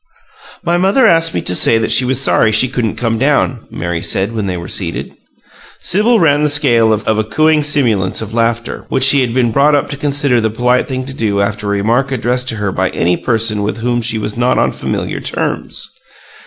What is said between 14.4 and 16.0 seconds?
on familiar terms.